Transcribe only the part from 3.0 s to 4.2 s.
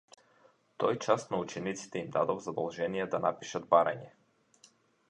да напишат барање.